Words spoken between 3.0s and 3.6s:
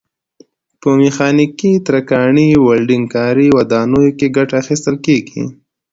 کاري،